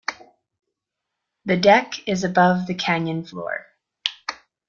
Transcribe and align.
The 1.45 1.57
deck 1.57 2.07
is 2.07 2.23
above 2.23 2.65
the 2.65 2.73
canyon 2.73 3.23
floor. 3.23 3.67